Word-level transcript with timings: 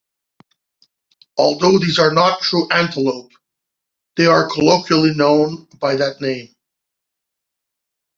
Although 1.37 1.77
these 1.77 1.99
are 1.99 2.11
not 2.11 2.41
true 2.41 2.67
antelope, 2.71 3.31
they 4.15 4.25
are 4.25 4.49
colloquially 4.49 5.13
known 5.13 5.67
by 5.79 5.95
that 5.95 6.19
name. 6.19 6.55